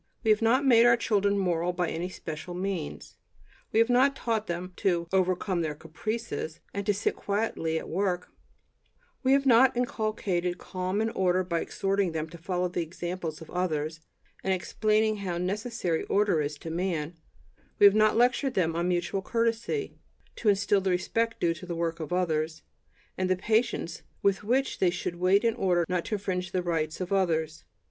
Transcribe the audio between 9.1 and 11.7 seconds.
we have not inculcated calm and order by